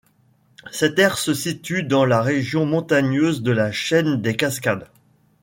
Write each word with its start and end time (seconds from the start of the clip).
Cette 0.71 0.97
aire 0.97 1.19
se 1.19 1.35
situe 1.35 1.83
dans 1.83 2.05
la 2.05 2.23
région 2.23 2.65
montagneuse 2.65 3.43
de 3.43 3.51
la 3.51 3.71
Chaîne 3.71 4.19
des 4.19 4.35
Cascades. 4.35 4.87